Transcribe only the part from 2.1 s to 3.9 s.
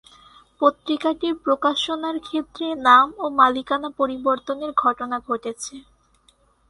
ক্ষেত্রে নাম ও মালিকানা